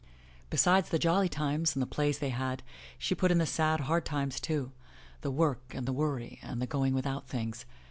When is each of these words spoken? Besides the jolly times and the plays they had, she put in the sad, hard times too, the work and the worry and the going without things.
Besides 0.49 0.89
the 0.89 0.97
jolly 0.97 1.29
times 1.29 1.75
and 1.75 1.83
the 1.83 1.85
plays 1.85 2.17
they 2.17 2.31
had, 2.31 2.63
she 2.97 3.13
put 3.13 3.29
in 3.29 3.37
the 3.37 3.45
sad, 3.45 3.81
hard 3.81 4.03
times 4.03 4.39
too, 4.39 4.71
the 5.21 5.29
work 5.29 5.75
and 5.75 5.85
the 5.85 5.93
worry 5.93 6.39
and 6.41 6.59
the 6.59 6.65
going 6.65 6.95
without 6.95 7.27
things. 7.27 7.65